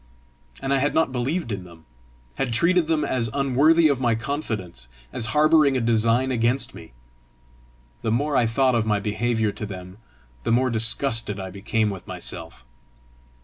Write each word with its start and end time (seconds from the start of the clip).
And 0.63 0.73
I 0.73 0.79
had 0.79 0.95
not 0.95 1.11
believed 1.11 1.51
in 1.51 1.63
them! 1.63 1.85
had 2.33 2.51
treated 2.51 2.87
them 2.87 3.05
as 3.05 3.29
unworthy 3.35 3.87
of 3.87 3.99
my 3.99 4.15
confidence, 4.15 4.87
as 5.13 5.27
harbouring 5.37 5.77
a 5.77 5.79
design 5.79 6.31
against 6.31 6.73
me! 6.73 6.93
The 8.01 8.09
more 8.11 8.35
I 8.35 8.47
thought 8.47 8.73
of 8.73 8.83
my 8.83 8.99
behaviour 8.99 9.51
to 9.51 9.65
them, 9.67 9.99
the 10.41 10.51
more 10.51 10.71
disgusted 10.71 11.39
I 11.39 11.51
became 11.51 11.91
with 11.91 12.07
myself. 12.07 12.65